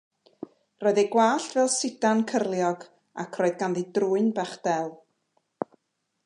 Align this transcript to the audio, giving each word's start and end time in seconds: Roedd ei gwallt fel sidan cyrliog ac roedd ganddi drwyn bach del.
Roedd 0.83 1.01
ei 1.01 1.09
gwallt 1.15 1.51
fel 1.57 1.69
sidan 1.73 2.23
cyrliog 2.31 2.87
ac 3.25 3.39
roedd 3.43 3.61
ganddi 3.61 3.85
drwyn 3.99 4.33
bach 4.41 4.57
del. 4.69 4.91